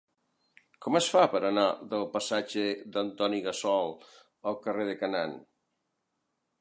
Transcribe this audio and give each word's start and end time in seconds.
Com 0.85 0.95
es 0.99 1.09
fa 1.15 1.25
per 1.33 1.41
anar 1.49 1.65
del 1.91 2.07
passatge 2.15 2.63
d'Antoni 2.95 3.43
Gassol 3.49 3.93
al 4.53 4.59
carrer 4.65 4.89
de 4.89 4.97
Canaan? 5.03 5.37